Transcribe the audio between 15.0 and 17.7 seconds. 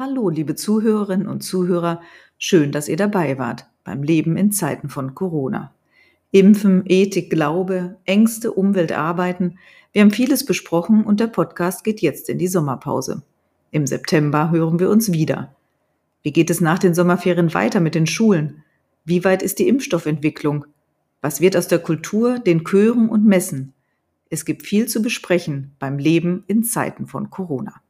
wieder. Wie geht es nach den Sommerferien